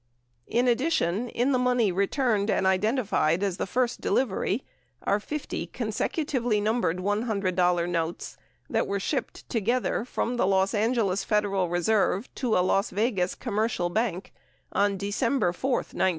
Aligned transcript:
In 0.47 0.67
addition, 0.67 1.29
in 1.29 1.51
the 1.51 1.59
money 1.59 1.91
returned 1.91 2.49
and 2.49 2.65
identified 2.65 3.43
as 3.43 3.57
the 3.57 3.67
first 3.67 4.01
delivery 4.01 4.63
are 5.03 5.19
50 5.19 5.67
consecutively 5.67 6.59
numbered 6.59 6.97
$100 6.97 7.87
notes 7.87 8.35
that 8.67 8.87
were 8.87 8.99
shipped 8.99 9.47
together 9.47 10.03
from 10.03 10.37
the 10.37 10.47
Los 10.47 10.73
Angeles 10.73 11.23
Federal 11.23 11.69
Reserve 11.69 12.33
to 12.33 12.57
a 12.57 12.65
Las 12.65 12.89
Vegas 12.89 13.35
commercial 13.35 13.91
bank 13.91 14.33
on 14.71 14.97
December 14.97 15.53
4, 15.53 15.69
1968. 15.69 16.09